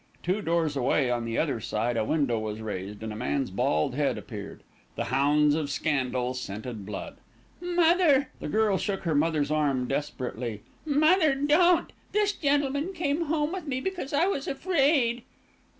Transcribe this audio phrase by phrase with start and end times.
[0.23, 3.93] Two doors away on the other side a window was raised, and a man's bald
[3.93, 4.63] head appeared.
[4.95, 7.17] The hounds of scandal scented blood.
[7.61, 10.63] "Mother!" The girl shook her mother's arm desperately.
[10.87, 11.93] "Mother, don't!
[12.13, 15.21] This gentleman came home with me because I was afraid."